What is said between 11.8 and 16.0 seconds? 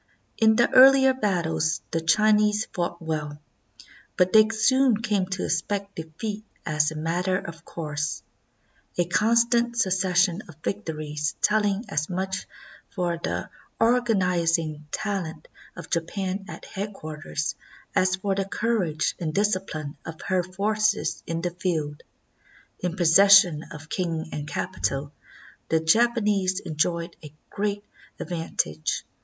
as much for the organ izing talent of